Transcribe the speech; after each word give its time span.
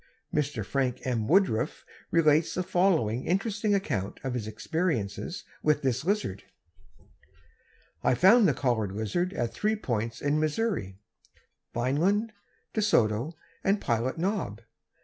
Mr. 0.33 0.65
Frank 0.65 1.01
M. 1.05 1.27
Woodruff 1.27 1.85
relates 2.09 2.55
the 2.55 2.63
following 2.63 3.27
interesting 3.27 3.75
account 3.75 4.19
of 4.23 4.33
his 4.33 4.47
experiences 4.47 5.43
with 5.61 5.83
this 5.83 6.03
lizard: 6.03 6.41
"I 8.03 8.15
found 8.15 8.47
the 8.47 8.55
Collared 8.55 8.93
Lizard 8.93 9.31
at 9.33 9.53
three 9.53 9.75
points 9.75 10.19
in 10.19 10.39
Missouri—Vineland, 10.39 12.33
DeSoto 12.73 13.33
and 13.63 13.79
Pilot 13.79 14.17
Knob. 14.17 14.61